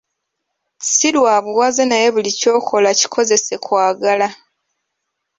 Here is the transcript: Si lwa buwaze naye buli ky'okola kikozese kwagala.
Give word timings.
Si 0.91 1.07
lwa 1.15 1.35
buwaze 1.45 1.83
naye 1.87 2.07
buli 2.13 2.31
ky'okola 2.39 2.89
kikozese 2.99 3.53
kwagala. 3.65 4.27